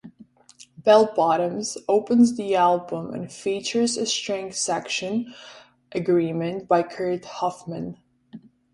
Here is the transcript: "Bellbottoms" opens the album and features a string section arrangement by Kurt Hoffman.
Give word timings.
"Bellbottoms" 0.81 1.77
opens 1.87 2.35
the 2.35 2.55
album 2.55 3.13
and 3.13 3.31
features 3.31 3.97
a 3.97 4.07
string 4.07 4.51
section 4.51 5.31
arrangement 5.93 6.67
by 6.67 6.81
Kurt 6.81 7.23
Hoffman. 7.23 7.99